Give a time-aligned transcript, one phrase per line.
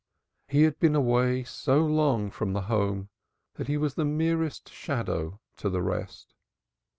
[0.47, 3.09] He had been so long away from home
[3.53, 6.33] that he was the merest shadow to the rest.